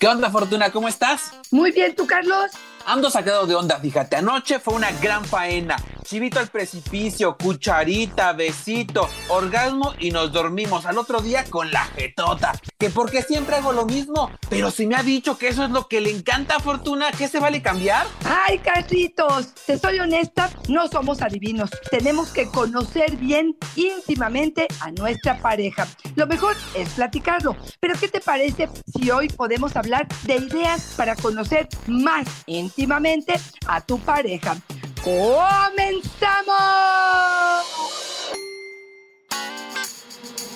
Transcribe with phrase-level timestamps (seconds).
[0.00, 0.72] ¿Qué onda, Fortuna?
[0.72, 1.34] ¿Cómo estás?
[1.50, 2.52] Muy bien, ¿tú, Carlos?
[2.86, 4.16] Ando sacado de onda, fíjate.
[4.16, 5.76] Anoche fue una gran faena.
[6.10, 12.50] Chivito al precipicio, cucharita, besito, orgasmo y nos dormimos al otro día con la jetota.
[12.80, 14.28] Que porque siempre hago lo mismo.
[14.48, 17.28] Pero si me ha dicho que eso es lo que le encanta a Fortuna, ¿qué
[17.28, 18.08] se vale cambiar?
[18.24, 21.70] Ay, Carlitos, te soy honesta, no somos adivinos.
[21.92, 25.86] Tenemos que conocer bien íntimamente a nuestra pareja.
[26.16, 27.54] Lo mejor es platicarlo.
[27.78, 33.34] Pero ¿qué te parece si hoy podemos hablar de ideas para conocer más íntimamente
[33.68, 34.56] a tu pareja?
[35.02, 36.50] ¡Comenzamos!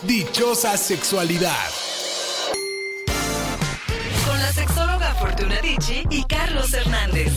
[0.02, 1.50] Dichosa sexualidad.
[4.26, 7.32] Con la sexóloga Fortuna Dicci y Carlos Hernández.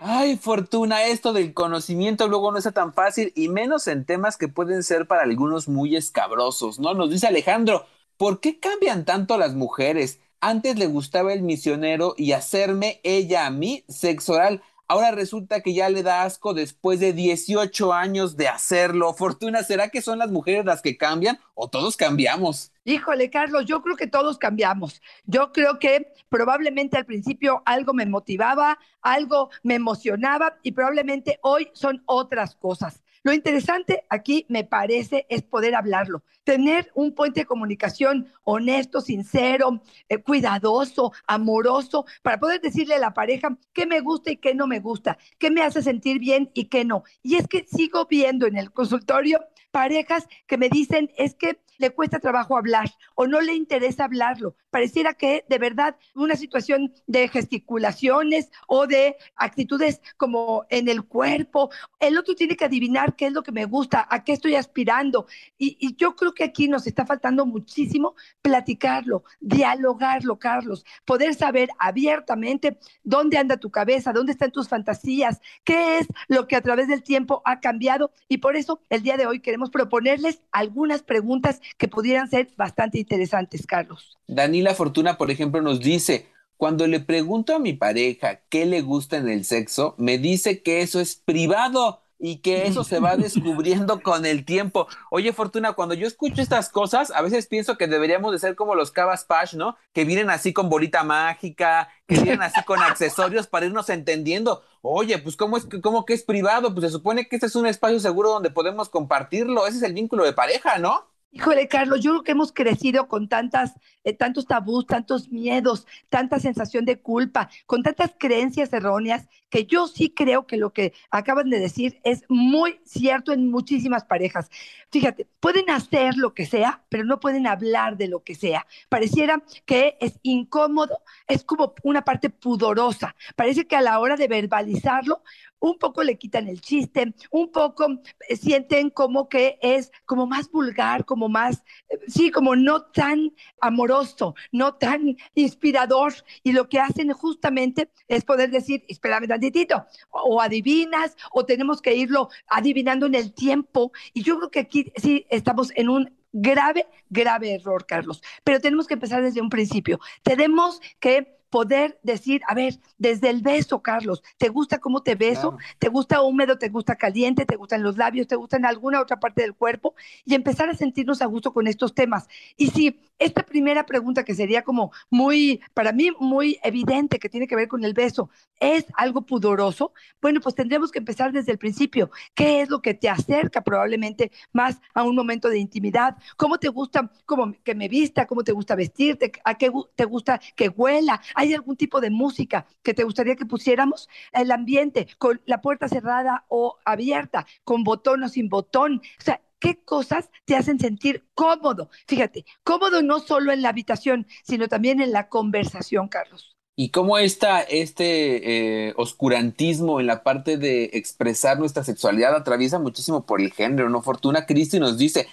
[0.00, 4.46] Ay, Fortuna, esto del conocimiento luego no está tan fácil y menos en temas que
[4.46, 6.94] pueden ser para algunos muy escabrosos, ¿no?
[6.94, 10.20] Nos dice Alejandro, ¿por qué cambian tanto las mujeres?
[10.42, 14.62] Antes le gustaba el misionero y hacerme ella a mí sexo oral.
[14.88, 19.12] Ahora resulta que ya le da asco después de 18 años de hacerlo.
[19.12, 22.72] Fortuna, ¿será que son las mujeres las que cambian o todos cambiamos?
[22.84, 25.02] Híjole, Carlos, yo creo que todos cambiamos.
[25.26, 31.68] Yo creo que probablemente al principio algo me motivaba, algo me emocionaba y probablemente hoy
[31.74, 33.02] son otras cosas.
[33.22, 39.82] Lo interesante aquí, me parece, es poder hablarlo, tener un puente de comunicación honesto, sincero,
[40.08, 44.66] eh, cuidadoso, amoroso, para poder decirle a la pareja qué me gusta y qué no
[44.66, 47.04] me gusta, qué me hace sentir bien y qué no.
[47.22, 49.40] Y es que sigo viendo en el consultorio
[49.70, 54.54] parejas que me dicen es que le cuesta trabajo hablar o no le interesa hablarlo.
[54.70, 61.70] Pareciera que de verdad una situación de gesticulaciones o de actitudes como en el cuerpo,
[61.98, 65.26] el otro tiene que adivinar qué es lo que me gusta, a qué estoy aspirando.
[65.58, 71.70] Y, y yo creo que aquí nos está faltando muchísimo platicarlo, dialogarlo, Carlos, poder saber
[71.78, 76.88] abiertamente dónde anda tu cabeza, dónde están tus fantasías, qué es lo que a través
[76.88, 78.12] del tiempo ha cambiado.
[78.28, 82.98] Y por eso el día de hoy queremos proponerles algunas preguntas que pudieran ser bastante
[82.98, 84.18] interesantes, Carlos.
[84.26, 89.16] Danila Fortuna, por ejemplo, nos dice, cuando le pregunto a mi pareja qué le gusta
[89.16, 94.02] en el sexo, me dice que eso es privado y que eso se va descubriendo
[94.02, 94.86] con el tiempo.
[95.10, 98.74] Oye, Fortuna, cuando yo escucho estas cosas, a veces pienso que deberíamos de ser como
[98.74, 99.76] los Cabas Pash, ¿no?
[99.92, 104.62] Que vienen así con bolita mágica, que vienen así con accesorios para irnos entendiendo.
[104.82, 106.72] Oye, pues ¿cómo es que, cómo que es privado?
[106.74, 109.66] Pues se supone que este es un espacio seguro donde podemos compartirlo.
[109.66, 111.09] Ese es el vínculo de pareja, ¿no?
[111.32, 116.40] Híjole, Carlos, yo creo que hemos crecido con tantas, eh, tantos tabús, tantos miedos, tanta
[116.40, 121.48] sensación de culpa, con tantas creencias erróneas, que yo sí creo que lo que acaban
[121.48, 124.50] de decir es muy cierto en muchísimas parejas.
[124.90, 128.66] Fíjate, pueden hacer lo que sea, pero no pueden hablar de lo que sea.
[128.88, 130.98] Pareciera que es incómodo,
[131.28, 133.14] es como una parte pudorosa.
[133.36, 135.22] Parece que a la hora de verbalizarlo,
[135.60, 137.86] un poco le quitan el chiste, un poco
[138.28, 143.32] eh, sienten como que es como más vulgar, como más, eh, sí, como no tan
[143.60, 146.12] amoroso, no tan inspirador.
[146.42, 151.80] Y lo que hacen justamente es poder decir, espérame tantitito, o, o adivinas, o tenemos
[151.80, 153.92] que irlo adivinando en el tiempo.
[154.14, 158.22] Y yo creo que aquí sí estamos en un grave, grave error, Carlos.
[158.44, 160.00] Pero tenemos que empezar desde un principio.
[160.22, 165.56] Tenemos que poder decir, a ver, desde el beso, Carlos, ¿te gusta cómo te beso?
[165.56, 165.74] Claro.
[165.78, 166.58] ¿Te gusta húmedo?
[166.58, 167.44] ¿Te gusta caliente?
[167.44, 168.28] ¿Te gustan los labios?
[168.28, 169.94] ¿Te gustan alguna otra parte del cuerpo?
[170.24, 172.28] Y empezar a sentirnos a gusto con estos temas.
[172.56, 177.46] Y si esta primera pregunta, que sería como muy, para mí, muy evidente, que tiene
[177.46, 179.92] que ver con el beso, es algo pudoroso,
[180.22, 182.10] bueno, pues tendremos que empezar desde el principio.
[182.34, 186.16] ¿Qué es lo que te acerca probablemente más a un momento de intimidad?
[186.36, 188.26] ¿Cómo te gusta cómo que me vista?
[188.26, 189.32] ¿Cómo te gusta vestirte?
[189.44, 191.20] ¿A qué te gusta que huela?
[191.40, 194.10] ¿Hay algún tipo de música que te gustaría que pusiéramos?
[194.30, 199.00] El ambiente, con la puerta cerrada o abierta, con botón o sin botón.
[199.18, 201.88] O sea, ¿qué cosas te hacen sentir cómodo?
[202.06, 206.58] Fíjate, cómodo no solo en la habitación, sino también en la conversación, Carlos.
[206.76, 213.24] Y cómo está este eh, oscurantismo en la parte de expresar nuestra sexualidad atraviesa muchísimo
[213.24, 214.02] por el género, ¿no?
[214.02, 215.26] Fortuna Cristi nos dice,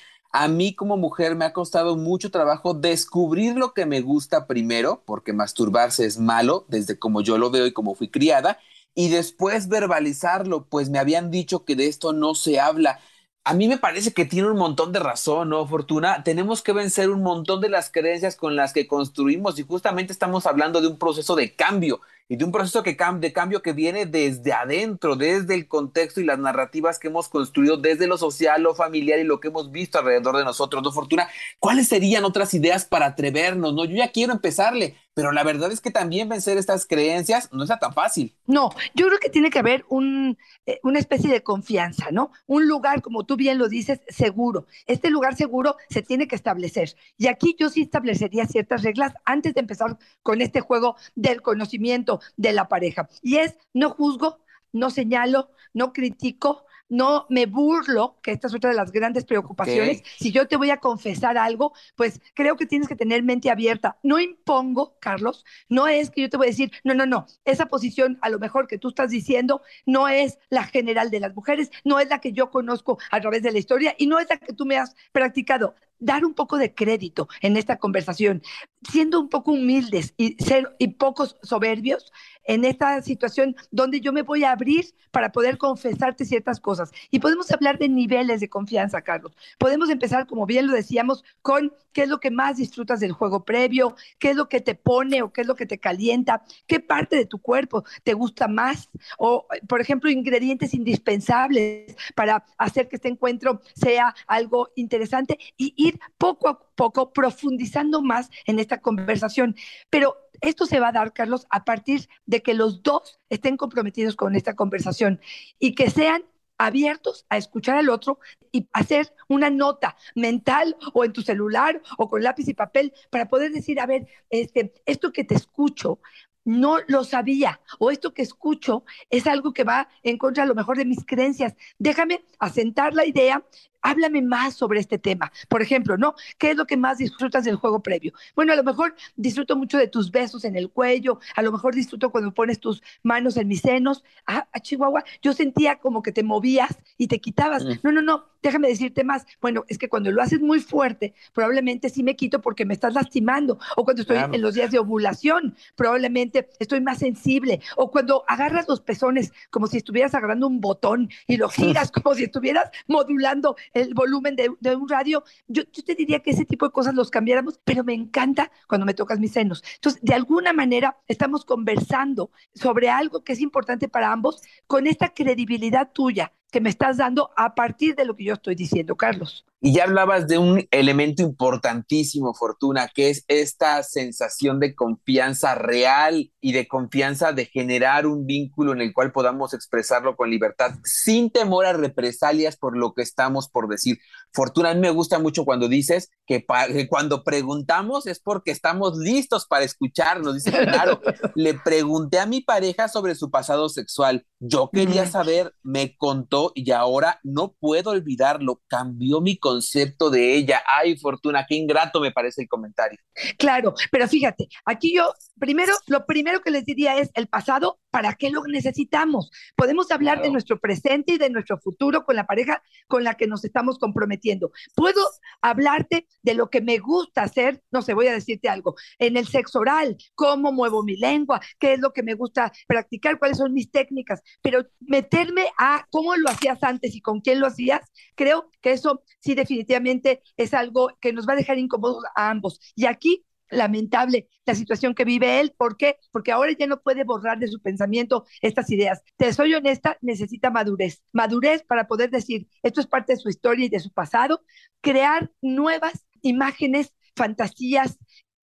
[0.43, 5.03] a mí como mujer me ha costado mucho trabajo descubrir lo que me gusta primero,
[5.05, 8.59] porque masturbarse es malo, desde como yo lo veo y como fui criada,
[8.95, 12.99] y después verbalizarlo, pues me habían dicho que de esto no se habla
[13.47, 16.21] a mí me parece que tiene un montón de razón, ¿no, Fortuna?
[16.21, 20.45] Tenemos que vencer un montón de las creencias con las que construimos y justamente estamos
[20.45, 24.05] hablando de un proceso de cambio y de un proceso que de cambio que viene
[24.05, 28.75] desde adentro, desde el contexto y las narrativas que hemos construido desde lo social, lo
[28.75, 31.27] familiar y lo que hemos visto alrededor de nosotros, ¿no, Fortuna?
[31.59, 33.85] ¿Cuáles serían otras ideas para atrevernos, no?
[33.85, 37.79] Yo ya quiero empezarle, pero la verdad es que también vencer estas creencias no está
[37.79, 38.35] tan fácil.
[38.45, 42.31] No, yo creo que tiene que haber un, eh, una especie de confianza, ¿no?
[42.45, 44.67] Un lugar, como tú bien lo dices, seguro.
[44.85, 46.95] Este lugar seguro se tiene que establecer.
[47.17, 52.16] Y aquí yo sí establecería ciertas reglas antes de empezar con este juego del conocimiento
[52.35, 53.09] de la pareja.
[53.21, 54.39] Y es, no juzgo,
[54.71, 60.03] no señalo, no critico, no me burlo, que esta es otra de las grandes preocupaciones.
[60.17, 63.97] Si yo te voy a confesar algo, pues creo que tienes que tener mente abierta.
[64.03, 67.65] No impongo, Carlos, no es que yo te voy a decir, no, no, no, esa
[67.67, 71.71] posición a lo mejor que tú estás diciendo no es la general de las mujeres,
[71.83, 74.37] no es la que yo conozco a través de la historia y no es la
[74.37, 78.41] que tú me has practicado dar un poco de crédito en esta conversación,
[78.89, 82.11] siendo un poco humildes y ser y pocos soberbios
[82.47, 86.91] en esta situación donde yo me voy a abrir para poder confesarte ciertas cosas.
[87.11, 89.33] Y podemos hablar de niveles de confianza, Carlos.
[89.57, 93.43] Podemos empezar, como bien lo decíamos, con qué es lo que más disfrutas del juego
[93.43, 96.79] previo, qué es lo que te pone o qué es lo que te calienta, qué
[96.79, 102.95] parte de tu cuerpo te gusta más, o, por ejemplo, ingredientes indispensables para hacer que
[102.95, 105.73] este encuentro sea algo interesante y
[106.17, 109.55] poco a poco profundizando más en esta conversación.
[109.89, 114.15] Pero esto se va a dar, Carlos, a partir de que los dos estén comprometidos
[114.15, 115.19] con esta conversación
[115.59, 116.23] y que sean
[116.57, 118.19] abiertos a escuchar al otro
[118.51, 123.27] y hacer una nota mental o en tu celular o con lápiz y papel para
[123.27, 125.99] poder decir, a ver, este, esto que te escucho
[126.47, 130.55] no lo sabía o esto que escucho es algo que va en contra a lo
[130.55, 131.55] mejor de mis creencias.
[131.77, 133.43] Déjame asentar la idea
[133.87, 135.31] háblame más sobre este tema.
[135.47, 136.15] Por ejemplo, ¿no?
[136.37, 138.11] ¿Qué es lo que más disfrutas del juego previo?
[138.35, 141.73] Bueno, a lo mejor disfruto mucho de tus besos en el cuello, a lo mejor
[141.73, 144.03] disfruto cuando pones tus manos en mis senos.
[144.25, 147.63] Ah, ah Chihuahua, yo sentía como que te movías y te quitabas.
[147.63, 147.71] Mm.
[147.83, 149.25] No, no, no, déjame decirte más.
[149.41, 152.93] Bueno, es que cuando lo haces muy fuerte, probablemente sí me quito porque me estás
[152.93, 153.59] lastimando.
[153.75, 157.61] O cuando estoy en los días de ovulación, probablemente estoy más sensible.
[157.75, 162.15] O cuando agarras los pezones como si estuvieras agarrando un botón y lo giras como
[162.15, 166.65] si estuvieras modulando el volumen de, un radio, yo, yo, te diría que ese tipo
[166.65, 169.63] de cosas los cambiáramos, pero me encanta cuando me tocas mis senos.
[169.75, 175.13] Entonces, de alguna manera estamos conversando sobre algo que es importante para ambos con esta
[175.13, 179.45] credibilidad tuya que me estás dando a partir de lo que yo estoy diciendo, Carlos.
[179.59, 186.31] Y ya hablabas de un elemento importantísimo, Fortuna, que es esta sensación de confianza real
[186.39, 191.31] y de confianza de generar un vínculo en el cual podamos expresarlo con libertad, sin
[191.31, 193.97] temor a represalias por lo que estamos por decir.
[194.33, 196.45] Fortuna, a mí me gusta mucho cuando dices que,
[196.89, 200.35] cuando preguntamos es porque estamos listos para escucharnos.
[200.35, 201.01] Dice, claro,
[201.35, 204.25] le pregunté a mi pareja sobre su pasado sexual.
[204.39, 208.61] Yo quería saber, me contó y ahora no puedo olvidarlo.
[208.67, 210.61] Cambió mi concepto de ella.
[210.67, 212.99] Ay, Fortuna, qué ingrato me parece el comentario.
[213.37, 218.13] Claro, pero fíjate, aquí yo primero, lo primero que les diría es el pasado, ¿para
[218.13, 219.31] qué lo necesitamos?
[219.55, 223.25] Podemos hablar de nuestro presente y de nuestro futuro con la pareja con la que
[223.25, 224.51] nos estamos comprometiendo.
[224.75, 225.01] Puedo
[225.41, 229.27] hablarte de lo que me gusta hacer, no sé, voy a decirte algo, en el
[229.27, 233.51] sexo oral, cómo muevo mi lengua, qué es lo que me gusta practicar, cuáles son
[233.51, 237.81] mis técnicas, pero meterme a cómo lo hacías antes y con quién lo hacías,
[238.13, 242.59] creo que eso sí definitivamente es algo que nos va a dejar incómodos a ambos.
[242.75, 245.53] Y aquí lamentable la situación que vive él.
[245.57, 245.97] ¿Por qué?
[246.11, 249.01] Porque ahora ya no puede borrar de su pensamiento estas ideas.
[249.17, 251.03] Te soy honesta, necesita madurez.
[251.13, 254.43] Madurez para poder decir, esto es parte de su historia y de su pasado,
[254.81, 257.97] crear nuevas imágenes, fantasías,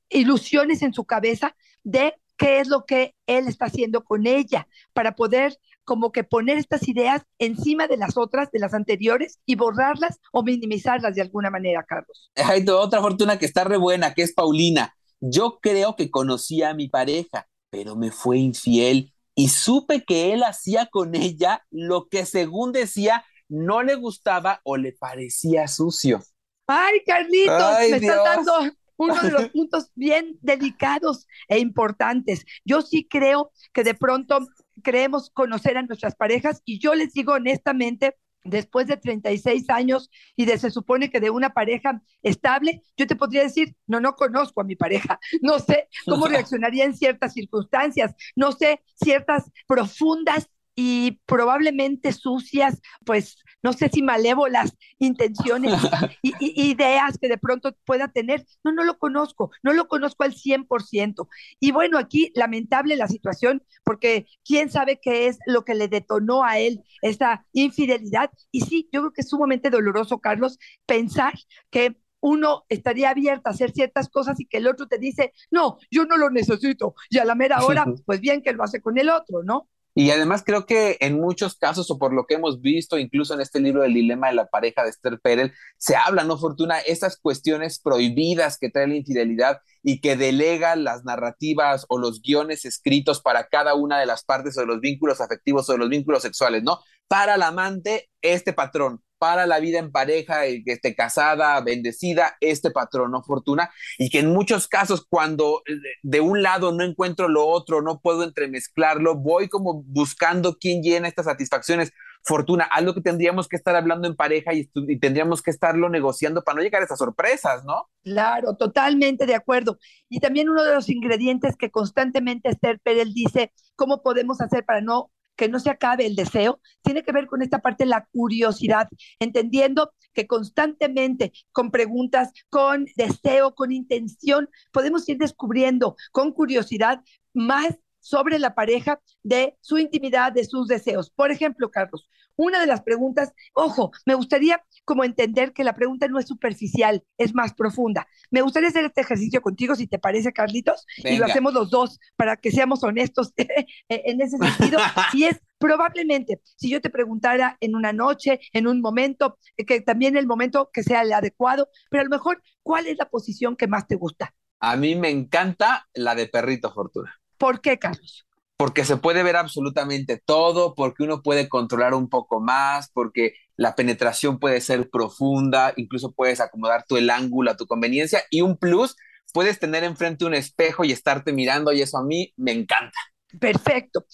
[0.09, 5.15] ilusiones en su cabeza de qué es lo que él está haciendo con ella para
[5.15, 10.19] poder como que poner estas ideas encima de las otras, de las anteriores, y borrarlas
[10.33, 12.31] o minimizarlas de alguna manera, Carlos.
[12.37, 14.97] Hay otra fortuna que está re buena, que es Paulina.
[15.21, 20.43] Yo creo que conocía a mi pareja, pero me fue infiel y supe que él
[20.43, 26.23] hacía con ella lo que según decía no le gustaba o le parecía sucio.
[26.67, 28.53] Ay, Carlitos, me estás dando
[28.97, 32.45] uno de los puntos bien delicados e importantes.
[32.65, 34.39] Yo sí creo que de pronto
[34.83, 40.45] creemos conocer a nuestras parejas y yo les digo honestamente, después de 36 años y
[40.45, 44.61] de se supone que de una pareja estable, yo te podría decir, no, no conozco
[44.61, 51.21] a mi pareja, no sé cómo reaccionaría en ciertas circunstancias, no sé ciertas profundas y
[51.27, 55.73] probablemente sucias, pues no sé si malévolas intenciones
[56.23, 58.45] y, ideas que de pronto pueda tener.
[58.63, 61.29] No, no lo conozco, no lo conozco al 100%.
[61.61, 66.45] Y bueno, aquí lamentable la situación porque quién sabe qué es lo que le detonó
[66.45, 68.31] a él esa infidelidad.
[68.51, 71.33] Y sí, yo creo que es sumamente doloroso, Carlos, pensar
[71.71, 75.77] que uno estaría abierto a hacer ciertas cosas y que el otro te dice, no,
[75.91, 76.95] yo no lo necesito.
[77.11, 79.69] Y a la mera hora, pues bien que lo hace con el otro, ¿no?
[79.95, 83.41] Y además creo que en muchos casos, o por lo que hemos visto, incluso en
[83.41, 86.81] este libro del dilema de la pareja de Esther Perel, se habla, ¿no, Fortuna?
[86.81, 92.65] Esas cuestiones prohibidas que trae la infidelidad y que delega las narrativas o los guiones
[92.65, 95.89] escritos para cada una de las partes o de los vínculos afectivos o de los
[95.89, 96.81] vínculos sexuales, ¿no?
[97.07, 102.71] Para el amante, este patrón, para la vida en pareja, que esté casada, bendecida, este
[102.71, 103.23] patrón, ¿no?
[103.23, 107.81] Fortuna, y que en muchos casos cuando eh, de un lado no encuentro lo otro,
[107.81, 111.91] no puedo entremezclarlo, voy como buscando quién llena estas satisfacciones.
[112.23, 116.43] Fortuna, algo que tendríamos que estar hablando en pareja y, y, tendríamos que estarlo negociando
[116.43, 117.89] para no llegar a esas sorpresas, ¿no?
[118.03, 119.79] Claro, totalmente de acuerdo.
[120.11, 124.83] Y también uno de los ingredientes que constantemente Esther Perel dice, ¿cómo podemos hacer para
[124.83, 128.07] no que no se acabe el deseo, tiene que ver con esta parte de la
[128.13, 128.89] curiosidad,
[129.19, 137.01] entendiendo que constantemente con preguntas, con deseo, con intención, podemos ir descubriendo con curiosidad
[137.33, 141.11] más sobre la pareja, de su intimidad, de sus deseos.
[141.11, 146.07] Por ejemplo, Carlos, una de las preguntas, ojo, me gustaría como entender que la pregunta
[146.09, 148.07] no es superficial, es más profunda.
[148.31, 151.99] Me gustaría hacer este ejercicio contigo, si te parece, Carlitos, y lo hacemos los dos
[152.17, 153.33] para que seamos honestos
[153.89, 154.79] en ese sentido.
[155.15, 160.17] y es probablemente, si yo te preguntara en una noche, en un momento, que también
[160.17, 163.67] el momento que sea el adecuado, pero a lo mejor, ¿cuál es la posición que
[163.67, 164.35] más te gusta?
[164.61, 167.15] A mí me encanta la de perrito, Fortuna.
[167.45, 168.27] ¿Por qué, Carlos?
[168.57, 173.75] Porque se puede ver absolutamente todo, porque uno puede controlar un poco más, porque la
[173.75, 178.57] penetración puede ser profunda, incluso puedes acomodar tú el ángulo a tu conveniencia y un
[178.57, 178.97] plus,
[179.35, 182.99] puedes tener enfrente un espejo y estarte mirando y eso a mí me encanta.
[183.39, 184.07] Perfecto.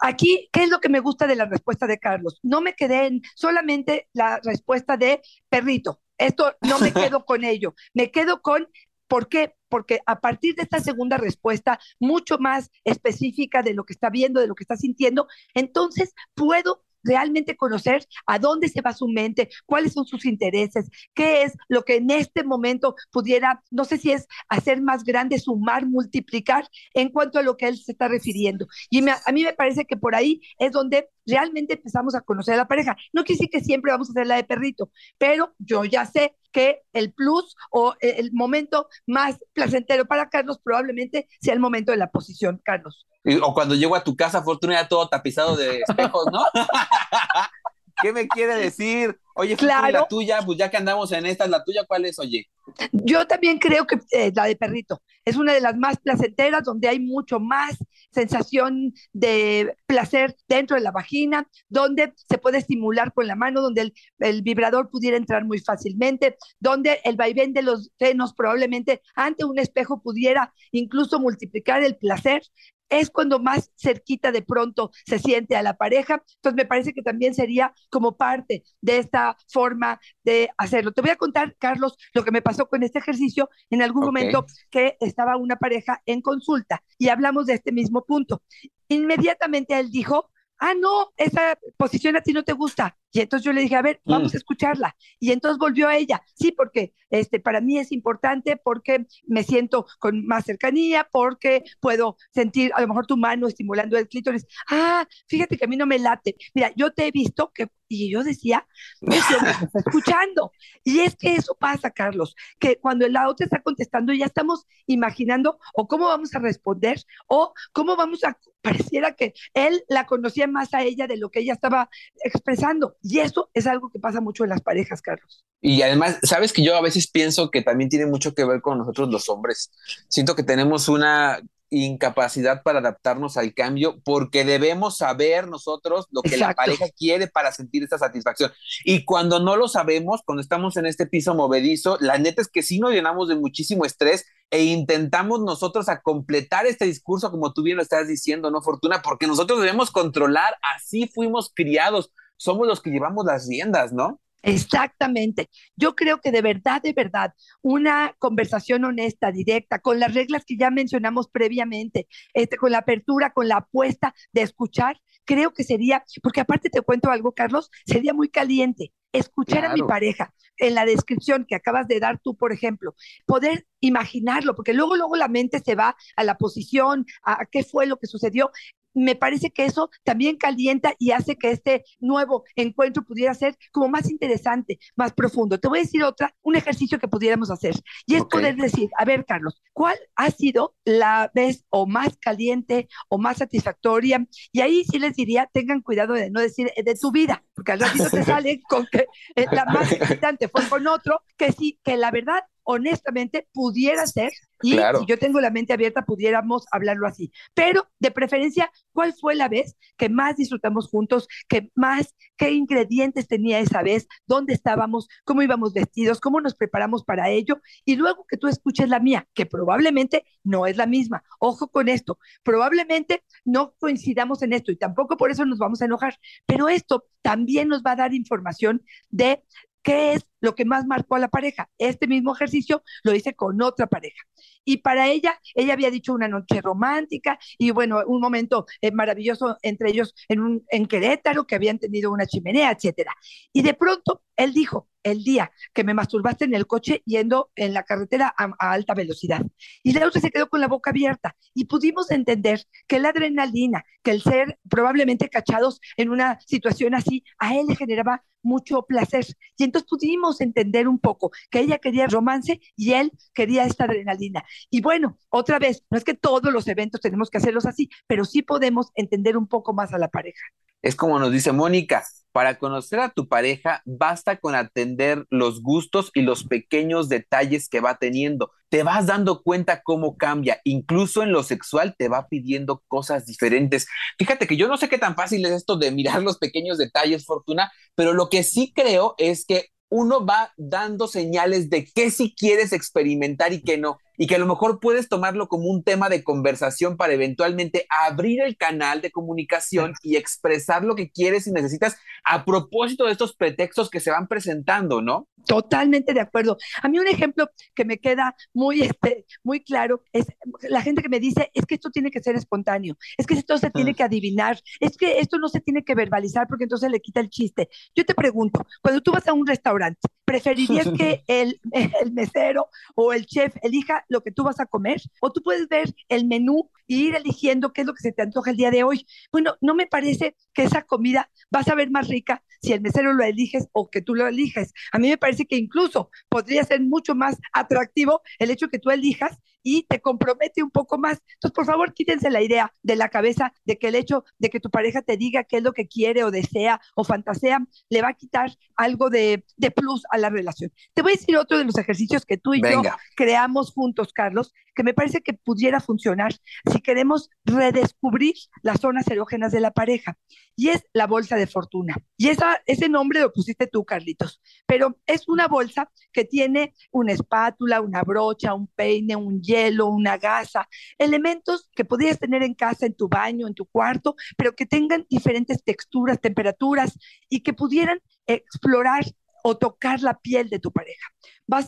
[0.00, 2.40] Aquí, ¿qué es lo que me gusta de la respuesta de Carlos?
[2.42, 6.00] No me quedé en solamente la respuesta de perrito.
[6.18, 7.76] Esto no me quedo con ello.
[7.92, 8.66] Me quedo con
[9.14, 9.54] ¿Por qué?
[9.74, 14.38] Porque a partir de esta segunda respuesta, mucho más específica de lo que está viendo,
[14.40, 19.48] de lo que está sintiendo, entonces puedo realmente conocer a dónde se va su mente,
[19.66, 24.12] cuáles son sus intereses, qué es lo que en este momento pudiera, no sé si
[24.12, 28.68] es hacer más grande, sumar, multiplicar en cuanto a lo que él se está refiriendo.
[28.90, 32.58] Y a mí me parece que por ahí es donde realmente empezamos a conocer a
[32.58, 32.96] la pareja.
[33.12, 36.36] No quiere decir que siempre vamos a hacer la de perrito, pero yo ya sé
[36.54, 41.98] que el plus o el momento más placentero para Carlos probablemente sea el momento de
[41.98, 43.06] la posición, Carlos.
[43.42, 46.44] O cuando llego a tu casa, Fortuna, ya todo tapizado de espejos, ¿no?
[48.04, 49.18] ¿Qué me quiere decir?
[49.34, 50.00] Oye, claro.
[50.00, 52.50] la tuya, pues ya que andamos en esta, ¿la tuya cuál es, oye?
[52.92, 56.88] Yo también creo que eh, la de perrito es una de las más placenteras, donde
[56.88, 57.78] hay mucho más
[58.12, 63.80] sensación de placer dentro de la vagina, donde se puede estimular con la mano, donde
[63.80, 69.46] el, el vibrador pudiera entrar muy fácilmente, donde el vaivén de los senos probablemente ante
[69.46, 72.42] un espejo pudiera incluso multiplicar el placer
[72.88, 76.22] es cuando más cerquita de pronto se siente a la pareja.
[76.36, 80.92] Entonces me parece que también sería como parte de esta forma de hacerlo.
[80.92, 84.46] Te voy a contar, Carlos, lo que me pasó con este ejercicio en algún momento
[84.70, 88.42] que estaba una pareja en consulta y hablamos de este mismo punto.
[88.88, 92.96] Inmediatamente él dijo, ah, no, esa posición a ti no te gusta.
[93.14, 94.36] Y entonces yo le dije, a ver, vamos mm.
[94.36, 94.96] a escucharla.
[95.20, 99.86] Y entonces volvió a ella, sí, porque este, para mí es importante, porque me siento
[100.00, 104.44] con más cercanía, porque puedo sentir a lo mejor tu mano estimulando el clítoris.
[104.68, 106.34] Ah, fíjate que a mí no me late.
[106.54, 108.66] Mira, yo te he visto que, y yo decía,
[109.00, 110.50] eso me está escuchando.
[110.82, 115.60] Y es que eso pasa, Carlos, que cuando la otra está contestando, ya estamos imaginando
[115.74, 120.74] o cómo vamos a responder o cómo vamos a, pareciera que él la conocía más
[120.74, 121.88] a ella de lo que ella estaba
[122.24, 122.96] expresando.
[123.06, 125.44] Y eso es algo que pasa mucho en las parejas, Carlos.
[125.60, 128.78] Y además, sabes que yo a veces pienso que también tiene mucho que ver con
[128.78, 129.70] nosotros los hombres.
[130.08, 136.36] Siento que tenemos una incapacidad para adaptarnos al cambio porque debemos saber nosotros lo que
[136.36, 138.52] la pareja quiere para sentir esta satisfacción.
[138.84, 142.62] Y cuando no lo sabemos, cuando estamos en este piso movedizo, la neta es que
[142.62, 147.62] sí nos llenamos de muchísimo estrés e intentamos nosotros a completar este discurso como tú
[147.62, 149.02] bien lo estás diciendo, ¿no, Fortuna?
[149.02, 152.12] Porque nosotros debemos controlar, así fuimos criados,
[152.44, 154.20] somos los que llevamos las riendas, ¿no?
[154.42, 155.48] Exactamente.
[155.74, 157.32] Yo creo que de verdad, de verdad,
[157.62, 163.32] una conversación honesta, directa, con las reglas que ya mencionamos previamente, este, con la apertura,
[163.32, 168.12] con la apuesta de escuchar, creo que sería, porque aparte te cuento algo, Carlos, sería
[168.12, 172.52] muy caliente escuchar a mi pareja en la descripción que acabas de dar tú, por
[172.52, 177.64] ejemplo, poder imaginarlo, porque luego, luego la mente se va a la posición, a qué
[177.64, 178.50] fue lo que sucedió,
[178.94, 183.88] me parece que eso también calienta y hace que este nuevo encuentro pudiera ser como
[183.88, 185.58] más interesante, más profundo.
[185.58, 187.74] Te voy a decir otra, un ejercicio que pudiéramos hacer,
[188.06, 192.88] y es poder decir, a ver, Carlos, ¿cuál ha sido la vez o más caliente
[193.08, 194.26] o más satisfactoria?
[194.52, 197.72] Y ahí sí les diría, tengan cuidado de no decir eh, de tu vida, porque
[197.72, 201.78] al ratito te sale con que eh, la más importante fue con otro, que sí,
[201.82, 207.06] que la verdad honestamente pudiera ser, y si yo tengo la mente abierta, pudiéramos hablarlo
[207.06, 207.30] así.
[207.52, 211.28] Pero de preferencia, ¿cuál fue la vez que más disfrutamos juntos?
[211.48, 214.08] ¿Qué más, qué ingredientes tenía esa vez?
[214.26, 215.08] ¿Dónde estábamos?
[215.24, 216.18] ¿Cómo íbamos vestidos?
[216.20, 217.60] ¿Cómo nos preparamos para ello?
[217.84, 221.24] Y luego que tú escuches la mía, que probablemente no es la misma.
[221.38, 225.84] Ojo con esto, probablemente no coincidamos en esto y tampoco por eso nos vamos a
[225.84, 229.42] enojar, pero esto también nos va a dar información de
[229.84, 231.68] ¿Qué es lo que más marcó a la pareja?
[231.78, 234.22] Este mismo ejercicio lo hice con otra pareja.
[234.64, 239.56] Y para ella, ella había dicho una noche romántica y bueno, un momento eh, maravilloso
[239.62, 243.14] entre ellos en, un, en Querétaro, que habían tenido una chimenea, etcétera.
[243.52, 247.74] Y de pronto él dijo, el día que me masturbaste en el coche yendo en
[247.74, 249.42] la carretera a, alta velocidad.
[249.82, 253.84] Y la otra se quedó con la boca abierta y pudimos entender que la adrenalina,
[254.02, 259.26] que el ser probablemente cachados en una situación así, a él le generaba mucho placer.
[259.56, 264.44] Y entonces pudimos entender un poco que ella quería romance y él quería esta adrenalina.
[264.70, 268.24] Y bueno, otra vez, no es que todos los eventos tenemos que hacerlos así, pero
[268.24, 270.44] sí podemos entender un poco más a la pareja.
[270.82, 276.10] Es como nos dice Mónica, para conocer a tu pareja basta con atender los gustos
[276.14, 278.50] y los pequeños detalles que va teniendo.
[278.68, 283.86] Te vas dando cuenta cómo cambia, incluso en lo sexual te va pidiendo cosas diferentes.
[284.18, 287.24] Fíjate que yo no sé qué tan fácil es esto de mirar los pequeños detalles,
[287.24, 292.34] Fortuna, pero lo que sí creo es que uno va dando señales de qué sí
[292.36, 296.08] quieres experimentar y qué no y que a lo mejor puedes tomarlo como un tema
[296.08, 301.52] de conversación para eventualmente abrir el canal de comunicación y expresar lo que quieres y
[301.52, 305.28] necesitas a propósito de estos pretextos que se van presentando, ¿no?
[305.46, 306.56] Totalmente de acuerdo.
[306.82, 310.26] A mí un ejemplo que me queda muy, este, muy claro es
[310.62, 313.58] la gente que me dice, es que esto tiene que ser espontáneo, es que esto
[313.58, 313.94] se tiene mm.
[313.94, 317.28] que adivinar, es que esto no se tiene que verbalizar porque entonces le quita el
[317.28, 317.68] chiste.
[317.94, 323.12] Yo te pregunto, cuando tú vas a un restaurante, ¿preferirías que el, el mesero o
[323.12, 326.70] el chef elija lo que tú vas a comer, o tú puedes ver el menú
[326.86, 329.06] y ir eligiendo qué es lo que se te antoja el día de hoy.
[329.32, 333.12] Bueno, no me parece que esa comida va a saber más rica si el mesero
[333.12, 334.72] lo eliges o que tú lo eliges.
[334.92, 338.90] A mí me parece que incluso podría ser mucho más atractivo el hecho que tú
[338.90, 341.20] elijas y te compromete un poco más.
[341.32, 344.60] Entonces, por favor, quítense la idea de la cabeza de que el hecho de que
[344.60, 348.08] tu pareja te diga qué es lo que quiere o desea o fantasea le va
[348.08, 350.70] a quitar algo de, plus a la relación.
[350.92, 352.82] Te voy a decir otro de los ejercicios que tú y yo
[353.16, 356.34] creamos juntos, Carlos, que me parece que pudiera funcionar
[356.70, 360.18] si queremos redescubrir las zonas erógenas de la pareja.
[360.56, 361.96] Y es la bolsa de fortuna.
[362.16, 364.40] Y esa, ese nombre lo pusiste tú, Carlitos.
[364.66, 369.53] Pero es una bolsa que tiene una espátula, una brocha, un peine, un hielo,
[369.88, 374.54] una gasa, elementos que podrías tener en casa, en tu baño, en tu cuarto, pero
[374.54, 379.04] que tengan diferentes texturas, temperaturas y que pudieran explorar
[379.46, 381.06] o tocar la piel de tu pareja.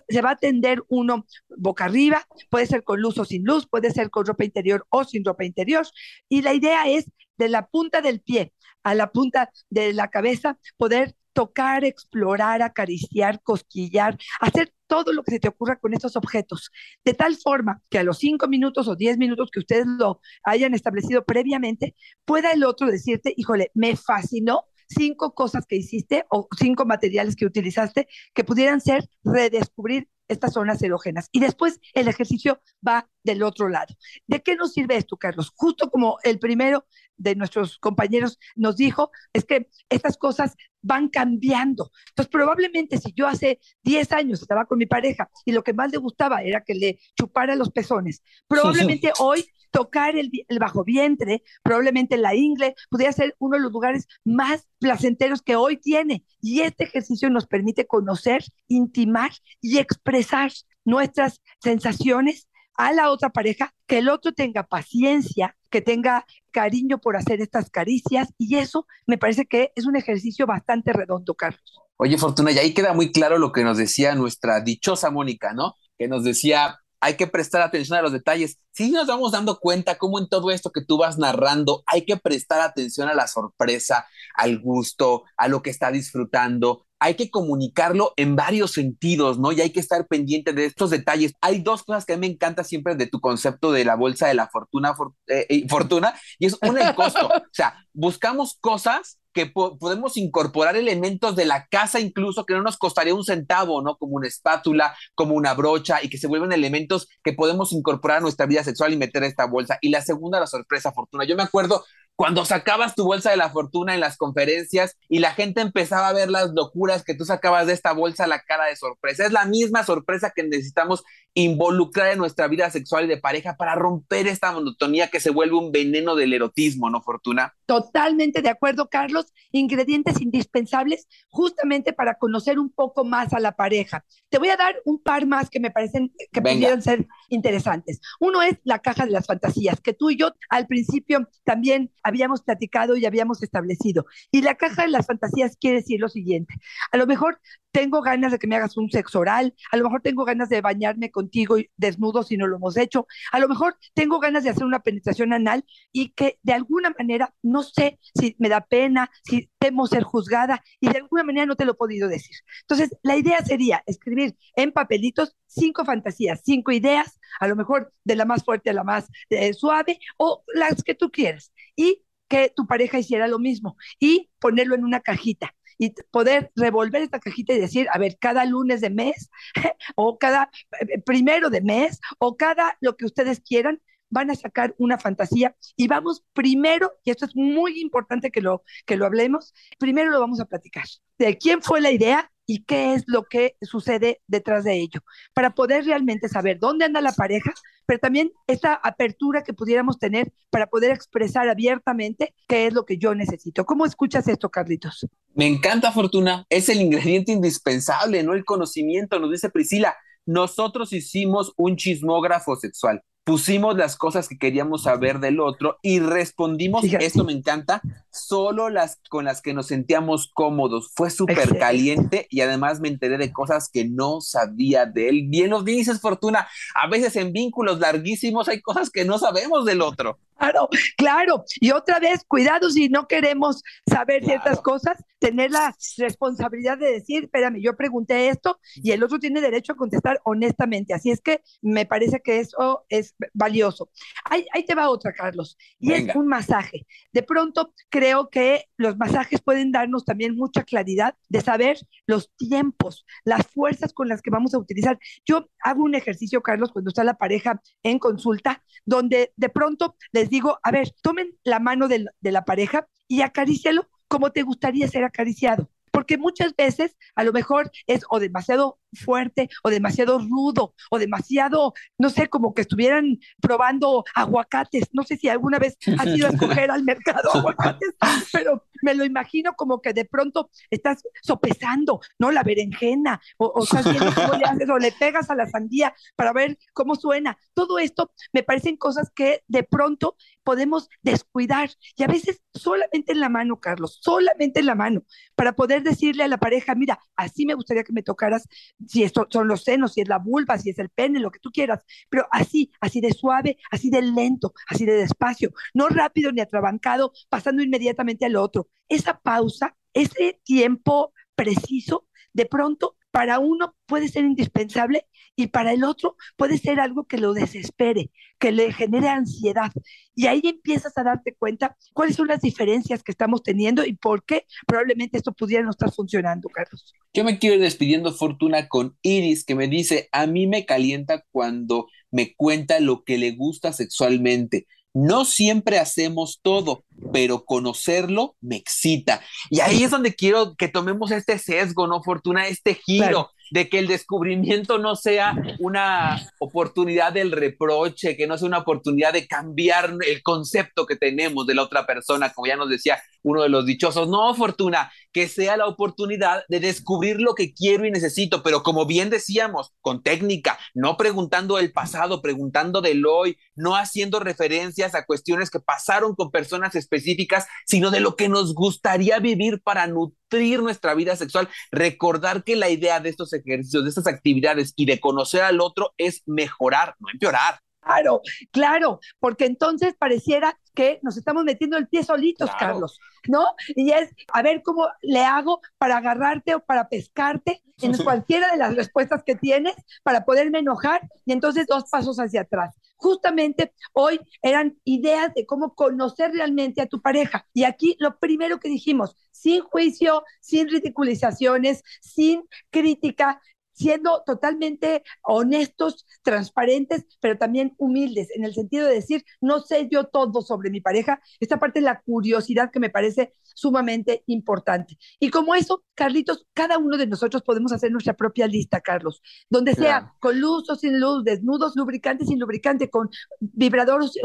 [0.09, 1.27] se va a tender uno
[1.59, 5.05] boca arriba, puede ser con luz o sin luz, puede ser con ropa interior o
[5.05, 5.87] sin ropa interior.
[6.29, 10.59] Y la idea es de la punta del pie a la punta de la cabeza,
[10.79, 16.71] poder tocar, explorar, acariciar, cosquillar, hacer todo lo que se te ocurra con estos objetos,
[17.05, 20.73] de tal forma que a los cinco minutos o diez minutos que ustedes lo hayan
[20.73, 26.85] establecido previamente, pueda el otro decirte, híjole, me fascinó cinco cosas que hiciste o cinco
[26.85, 31.29] materiales que utilizaste que pudieran ser redescubrir estas zonas erógenas.
[31.33, 33.95] Y después el ejercicio va del otro lado.
[34.27, 35.53] ¿De qué nos sirve esto, Carlos?
[35.55, 36.87] Justo como el primero
[37.19, 41.91] de nuestros compañeros nos dijo, es que estas cosas van cambiando.
[42.11, 45.91] Entonces, probablemente si yo hace 10 años estaba con mi pareja y lo que más
[45.91, 51.43] le gustaba era que le chupara los pezones, probablemente hoy tocar el, el, bajo vientre,
[51.63, 56.25] probablemente la ingle, podría ser uno de los lugares más placenteros que hoy tiene.
[56.41, 60.53] Y este ejercicio nos permite conocer, intimar y expresar
[60.85, 67.17] nuestras sensaciones a la otra pareja, que el otro tenga paciencia, que tenga cariño por
[67.17, 71.81] hacer estas caricias y eso me parece que es un ejercicio bastante redondo, Carlos.
[71.99, 75.75] Oye, Fortuna, y ahí queda muy claro lo que nos decía nuestra dichosa Mónica, ¿no?
[75.99, 78.59] Que nos decía, hay que prestar atención a los detalles.
[78.73, 82.17] Sí nos vamos dando cuenta cómo en todo esto que tú vas narrando hay que
[82.17, 88.13] prestar atención a la sorpresa, al gusto, a lo que está disfrutando, hay que comunicarlo
[88.17, 89.53] en varios sentidos, ¿no?
[89.53, 91.35] Y hay que estar pendiente de estos detalles.
[91.41, 94.29] Hay dos cosas que a mí me encanta siempre de tu concepto de la bolsa
[94.29, 94.95] de la fortuna,
[95.27, 97.27] eh, fortuna y es una el costo.
[97.27, 102.79] o sea, buscamos cosas que podemos incorporar elementos de la casa incluso que no nos
[102.79, 103.99] costaría un centavo, ¿no?
[103.99, 108.21] Como una espátula, como una brocha y que se vuelven elementos que podemos incorporar a
[108.23, 109.77] nuestra vida sexual y meter a esta bolsa.
[109.83, 111.27] Y la segunda, la sorpresa fortuna.
[111.27, 111.85] Yo me acuerdo
[112.17, 116.15] cuando sacabas tu bolsa de la fortuna en las conferencias y la gente empezaba a
[116.15, 119.27] ver las locuras que tú sacabas de esta bolsa, la cara de sorpresa.
[119.27, 123.75] Es la misma sorpresa que necesitamos involucrar en nuestra vida sexual y de pareja para
[123.75, 127.55] romper esta monotonía que se vuelve un veneno del erotismo, ¿no, Fortuna?
[127.67, 129.27] Totalmente de acuerdo, Carlos.
[129.53, 134.07] Ingredientes indispensables justamente para conocer un poco más a la pareja.
[134.31, 138.01] Te voy a dar un par más que me parecen que pudieran ser interesantes.
[138.21, 142.43] Uno es la caja de las fantasías, que tú y yo al principio también habíamos
[142.43, 144.07] platicado y habíamos establecido.
[144.31, 146.55] Y la caja de las fantasías quiere decir lo siguiente.
[146.93, 147.41] A lo mejor
[147.77, 150.63] tengo ganas de que me hagas un sexo oral, a lo mejor tengo ganas de
[150.63, 154.65] bañarme contigo desnudo si no lo hemos hecho, a lo mejor tengo ganas de hacer
[154.65, 155.63] una penetración anal
[155.93, 160.65] y que de alguna manera, no sé si me da pena, si temo ser juzgada
[160.81, 162.35] y de alguna manera no te lo he podido decir.
[162.63, 168.17] Entonces, la idea sería escribir en papelitos cinco fantasías, cinco ideas, a lo mejor de
[168.17, 171.53] la más fuerte a la más eh, suave o las que tú quieras.
[171.77, 177.03] Y que tu pareja hiciera lo mismo y ponerlo en una cajita y poder revolver
[177.03, 179.31] esta cajita y decir, a ver, cada lunes de mes
[179.97, 184.75] o cada eh, primero de mes o cada lo que ustedes quieran, van a sacar
[184.79, 185.57] una fantasía.
[185.77, 190.21] Y vamos primero, y esto es muy importante que lo, que lo hablemos, primero lo
[190.21, 190.85] vamos a platicar.
[191.19, 195.01] De quién fue la idea y qué es lo que sucede detrás de ello,
[195.35, 197.53] para poder realmente saber dónde anda la pareja,
[197.87, 202.99] pero también esta apertura que pudiéramos tener para poder expresar abiertamente qué es lo que
[202.99, 203.65] yo necesito.
[203.65, 205.07] ¿Cómo escuchas esto, Carlitos?
[205.35, 206.47] Me encanta, Fortuna.
[206.49, 209.97] Es el ingrediente indispensable, no el conocimiento, nos dice Priscila.
[210.25, 216.85] Nosotros hicimos un chismógrafo sexual pusimos las cosas que queríamos saber del otro y respondimos,
[216.85, 220.93] esto me encanta, solo las con las que nos sentíamos cómodos.
[220.95, 225.25] Fue súper caliente y además me enteré de cosas que no sabía de él.
[225.27, 229.83] Bien nos dices, Fortuna, a veces en vínculos larguísimos hay cosas que no sabemos del
[229.83, 230.21] otro.
[230.39, 231.45] Claro, claro.
[231.61, 237.25] Y otra vez, cuidado si no queremos saber ciertas cosas, tener la responsabilidad de decir,
[237.25, 240.95] espérame, yo pregunté esto y el otro tiene derecho a contestar honestamente.
[240.95, 243.91] Así es que me parece que eso es valioso.
[244.25, 246.87] Ahí, ahí te va otra, Carlos, y es un masaje.
[247.13, 253.05] De pronto creo que los masajes pueden darnos también mucha claridad de saber los tiempos,
[253.25, 254.99] las fuerzas con las que vamos a utilizar.
[255.25, 260.26] Yo hago un ejercicio, Carlos, cuando está la pareja en consulta, donde de pronto les
[260.29, 264.89] digo, a ver, tomen la mano de, de la pareja y acarícialo como te gustaría
[264.89, 270.75] ser acariciado porque muchas veces a lo mejor es o demasiado fuerte o demasiado rudo
[270.91, 274.89] o demasiado, no sé, como que estuvieran probando aguacates.
[274.93, 277.95] No sé si alguna vez has ido a escoger al mercado aguacates,
[278.33, 282.31] pero me lo imagino como que de pronto estás sopesando, ¿no?
[282.31, 285.95] La berenjena o, o estás viendo cómo le haces o le pegas a la sandía
[286.17, 287.39] para ver cómo suena.
[287.55, 293.21] Todo esto me parecen cosas que de pronto podemos descuidar y a veces solamente en
[293.21, 295.03] la mano, Carlos, solamente en la mano,
[295.35, 298.49] para poder decirle a la pareja, mira, así me gustaría que me tocaras
[298.87, 301.39] si esto son los senos, si es la vulva, si es el pene, lo que
[301.39, 306.33] tú quieras, pero así, así de suave, así de lento, así de despacio, no rápido
[306.33, 308.69] ni atrabancado, pasando inmediatamente al otro.
[308.89, 315.85] Esa pausa, ese tiempo preciso, de pronto para uno puede ser indispensable y para el
[315.85, 319.73] otro puede ser algo que lo desespere, que le genere ansiedad.
[320.15, 324.23] Y ahí empiezas a darte cuenta cuáles son las diferencias que estamos teniendo y por
[324.27, 326.93] qué probablemente esto pudiera no estar funcionando, Carlos.
[327.15, 331.25] Yo me quiero ir despidiendo, Fortuna, con Iris, que me dice, a mí me calienta
[331.33, 334.67] cuando me cuenta lo que le gusta sexualmente.
[334.99, 336.83] No siempre hacemos todo,
[337.13, 339.21] pero conocerlo me excita.
[339.51, 342.47] Y ahí es donde quiero que tomemos este sesgo, ¿no, Fortuna?
[342.47, 348.49] Este giro de que el descubrimiento no sea una oportunidad del reproche, que no sea
[348.49, 352.69] una oportunidad de cambiar el concepto que tenemos de la otra persona, como ya nos
[352.69, 354.09] decía uno de los dichosos.
[354.09, 358.87] No, Fortuna, que sea la oportunidad de descubrir lo que quiero y necesito, pero como
[358.87, 365.05] bien decíamos, con técnica, no preguntando del pasado, preguntando del hoy, no haciendo referencias a
[365.05, 370.26] cuestiones que pasaron con personas específicas, sino de lo que nos gustaría vivir para nutrir
[370.31, 371.49] nuestra vida sexual.
[371.71, 375.95] Recordar que la idea de estos ejercicios, de estas actividades y de conocer al otro
[375.97, 377.61] es mejorar, no empeorar.
[377.81, 383.47] Claro, claro, porque entonces pareciera que nos estamos metiendo el pie solitos, Carlos, ¿no?
[383.77, 388.57] Y es, a ver cómo le hago para agarrarte o para pescarte en cualquiera de
[388.57, 392.75] las respuestas que tienes para poderme enojar y entonces dos pasos hacia atrás.
[392.97, 397.47] Justamente hoy eran ideas de cómo conocer realmente a tu pareja.
[397.53, 403.41] Y aquí lo primero que dijimos, sin juicio, sin ridiculizaciones, sin crítica,
[403.77, 410.05] siendo totalmente honestos, transparentes, pero también humildes, en el sentido de decir, no sé yo
[410.05, 414.97] todo sobre mi pareja, esta parte de la curiosidad que me parece sumamente importante.
[415.21, 419.75] Y como eso, Carlitos, cada uno de nosotros podemos hacer nuestra propia lista, Carlos, donde
[419.75, 423.11] sea con luz o sin luz, desnudos, lubricantes sin lubricante, con
[423.41, 424.23] vibrador o sin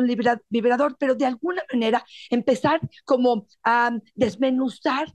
[0.49, 5.07] vibrador, pero de alguna manera empezar como a desmenuzar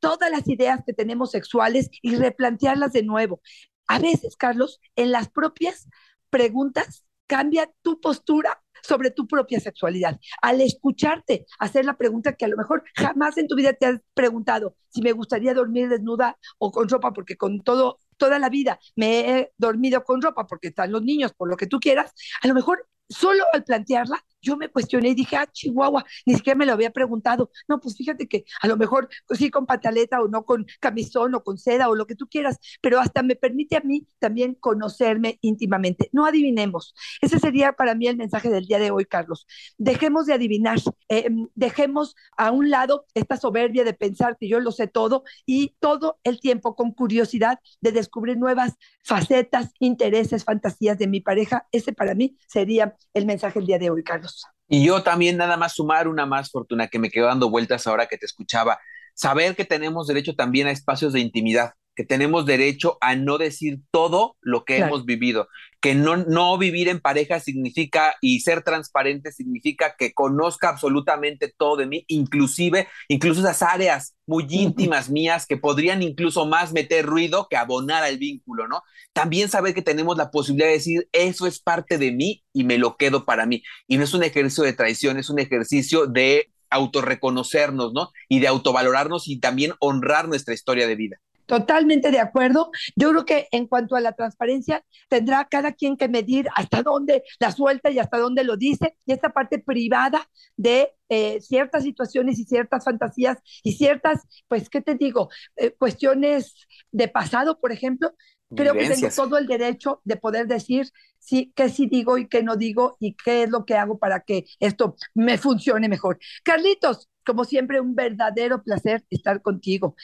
[0.00, 3.40] todas las ideas que tenemos sexuales y replantearlas de nuevo
[3.86, 5.88] a veces, Carlos, en las propias
[6.30, 10.20] preguntas cambia tu postura sobre tu propia sexualidad.
[10.42, 14.00] Al escucharte hacer la pregunta que a lo mejor jamás en tu vida te has
[14.12, 18.78] preguntado si me gustaría dormir desnuda o con ropa, porque con todo, toda la vida
[18.94, 22.48] me he dormido con ropa porque están los niños, por lo que tú quieras, a
[22.48, 26.66] lo mejor solo al plantearla yo me cuestioné y dije, ah, Chihuahua, ni siquiera me
[26.66, 27.50] lo había preguntado.
[27.68, 31.34] No, pues fíjate que a lo mejor pues sí con pantaleta o no con camisón
[31.34, 34.54] o con seda o lo que tú quieras, pero hasta me permite a mí también
[34.54, 36.10] conocerme íntimamente.
[36.12, 36.94] No adivinemos.
[37.20, 39.46] Ese sería para mí el mensaje del día de hoy, Carlos.
[39.78, 40.78] Dejemos de adivinar,
[41.08, 45.74] eh, dejemos a un lado esta soberbia de pensar que yo lo sé todo y
[45.80, 51.66] todo el tiempo con curiosidad de descubrir nuevas facetas, intereses, fantasías de mi pareja.
[51.72, 54.33] Ese para mí sería el mensaje del día de hoy, Carlos.
[54.68, 58.06] Y yo también nada más sumar una más fortuna que me quedó dando vueltas ahora
[58.06, 58.78] que te escuchaba.
[59.14, 63.80] Saber que tenemos derecho también a espacios de intimidad, que tenemos derecho a no decir
[63.90, 65.48] todo lo que hemos vivido,
[65.80, 71.76] que no, no vivir en pareja significa y ser transparente significa que conozca absolutamente todo
[71.76, 77.46] de mí, inclusive, incluso esas áreas muy íntimas mías que podrían incluso más meter ruido
[77.48, 78.82] que abonar al vínculo, ¿no?
[79.12, 82.78] También saber que tenemos la posibilidad de decir, eso es parte de mí y me
[82.78, 83.62] lo quedo para mí.
[83.86, 88.10] Y no es un ejercicio de traición, es un ejercicio de autorreconocernos, ¿no?
[88.28, 91.16] Y de autovalorarnos y también honrar nuestra historia de vida.
[91.46, 92.70] Totalmente de acuerdo.
[92.96, 97.22] Yo creo que en cuanto a la transparencia, tendrá cada quien que medir hasta dónde
[97.38, 98.96] la suelta y hasta dónde lo dice.
[99.06, 104.80] Y esta parte privada de eh, ciertas situaciones y ciertas fantasías y ciertas, pues, ¿qué
[104.80, 105.28] te digo?
[105.56, 106.54] Eh, cuestiones
[106.90, 108.14] de pasado, por ejemplo.
[108.56, 112.42] Creo que tengo todo el derecho de poder decir sí, qué sí digo y qué
[112.42, 116.18] no digo y qué es lo que hago para que esto me funcione mejor.
[116.44, 119.96] Carlitos, como siempre, un verdadero placer estar contigo.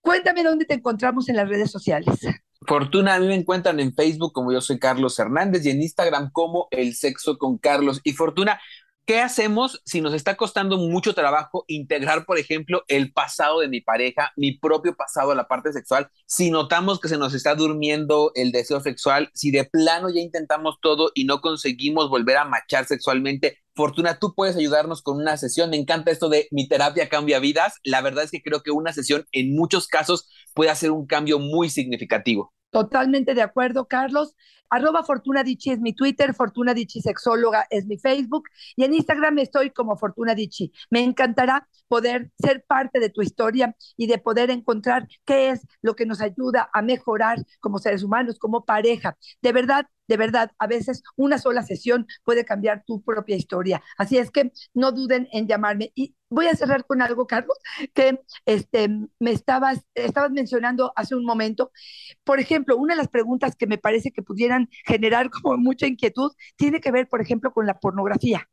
[0.00, 2.18] Cuéntame dónde te encontramos en las redes sociales.
[2.66, 6.30] Fortuna, a mí me encuentran en Facebook como yo soy Carlos Hernández y en Instagram
[6.32, 8.00] como El Sexo con Carlos.
[8.04, 8.60] Y Fortuna,
[9.06, 13.80] ¿qué hacemos si nos está costando mucho trabajo integrar, por ejemplo, el pasado de mi
[13.80, 16.10] pareja, mi propio pasado a la parte sexual?
[16.26, 20.78] Si notamos que se nos está durmiendo el deseo sexual, si de plano ya intentamos
[20.82, 25.70] todo y no conseguimos volver a machar sexualmente, Fortuna, tú puedes ayudarnos con una sesión.
[25.70, 27.74] Me encanta esto de mi terapia cambia vidas.
[27.84, 31.38] La verdad es que creo que una sesión en muchos casos puede hacer un cambio
[31.38, 32.52] muy significativo.
[32.72, 34.34] Totalmente de acuerdo, Carlos.
[34.70, 39.38] Arroba Fortuna Dichi es mi Twitter, Fortuna Dichi Sexóloga es mi Facebook y en Instagram
[39.38, 40.72] estoy como Fortuna Dichi.
[40.90, 45.94] Me encantará poder ser parte de tu historia y de poder encontrar qué es lo
[45.96, 49.16] que nos ayuda a mejorar como seres humanos, como pareja.
[49.42, 53.82] De verdad, de verdad, a veces una sola sesión puede cambiar tu propia historia.
[53.98, 55.92] Así es que no duden en llamarme.
[55.94, 57.56] Y voy a cerrar con algo, Carlos,
[57.92, 59.84] que este, me estabas
[60.30, 61.72] mencionando hace un momento.
[62.24, 66.32] Por ejemplo, una de las preguntas que me parece que pudieran generar como mucha inquietud
[66.56, 68.48] tiene que ver, por ejemplo, con la pornografía.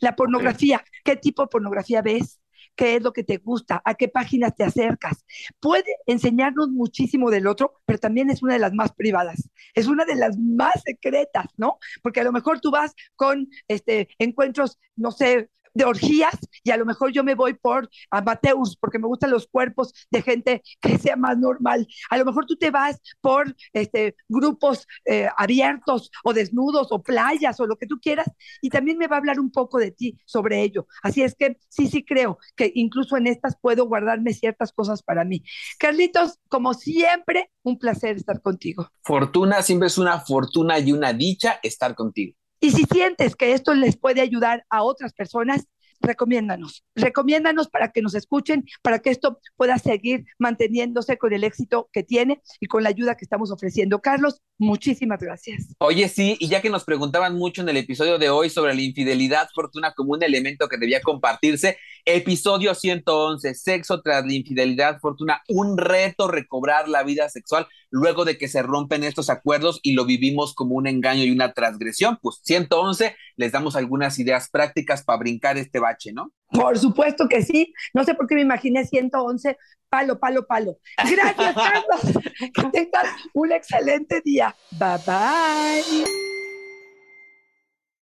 [0.00, 2.40] La pornografía, ¿qué tipo de pornografía ves?
[2.78, 5.24] qué es lo que te gusta, a qué páginas te acercas.
[5.60, 10.04] Puede enseñarnos muchísimo del otro, pero también es una de las más privadas, es una
[10.04, 11.78] de las más secretas, ¿no?
[12.02, 16.76] Porque a lo mejor tú vas con este, encuentros, no sé, de orgías y a
[16.76, 20.98] lo mejor yo me voy por amateurs porque me gustan los cuerpos de gente que
[20.98, 21.86] sea más normal.
[22.10, 27.60] A lo mejor tú te vas por este, grupos eh, abiertos o desnudos o playas
[27.60, 28.26] o lo que tú quieras
[28.60, 30.88] y también me va a hablar un poco de ti sobre ello.
[31.04, 35.24] Así es que sí, sí creo que incluso en estas puedo guardarme ciertas cosas para
[35.24, 35.44] mí.
[35.78, 38.90] Carlitos, como siempre, un placer estar contigo.
[39.02, 42.37] Fortuna siempre es una fortuna y una dicha estar contigo.
[42.60, 45.66] Y si sientes que esto les puede ayudar a otras personas,
[46.00, 51.88] recomiéndanos, recomiéndanos para que nos escuchen, para que esto pueda seguir manteniéndose con el éxito
[51.92, 54.00] que tiene y con la ayuda que estamos ofreciendo.
[54.00, 55.74] Carlos, muchísimas gracias.
[55.78, 58.82] Oye, sí, y ya que nos preguntaban mucho en el episodio de hoy sobre la
[58.82, 65.42] infidelidad, fortuna como un elemento que debía compartirse, episodio 111, sexo tras la infidelidad, fortuna,
[65.48, 70.06] un reto recobrar la vida sexual luego de que se rompen estos acuerdos y lo
[70.06, 72.18] vivimos como un engaño y una transgresión.
[72.22, 76.32] Pues 111, les damos algunas ideas prácticas para brincar este bache, ¿no?
[76.50, 77.74] Por supuesto que sí.
[77.92, 79.58] No sé por qué me imaginé 111,
[79.90, 80.78] palo, palo, palo.
[80.96, 82.24] Gracias, Carlos.
[82.54, 84.56] que tengas un excelente día.
[84.72, 86.27] Bye bye.